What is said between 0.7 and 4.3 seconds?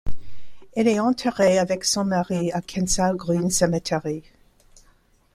Elle est enterrée avec son mari à Kensal Green Cemetery.